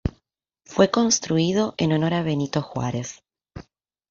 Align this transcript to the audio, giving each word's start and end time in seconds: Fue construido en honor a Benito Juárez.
Fue 0.65 0.89
construido 0.89 1.75
en 1.77 1.91
honor 1.93 2.15
a 2.15 2.23
Benito 2.23 2.63
Juárez. 2.63 3.21